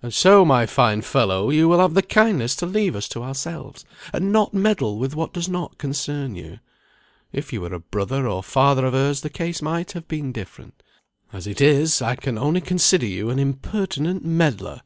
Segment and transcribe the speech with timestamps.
[0.00, 3.84] "And so, my fine fellow, you will have the kindness to leave us to ourselves,
[4.12, 6.60] and not meddle with what does not concern you.
[7.32, 10.84] If you were a brother, or father of hers, the case might have been different.
[11.32, 14.82] As it is, I can only consider you an impertinent meddler."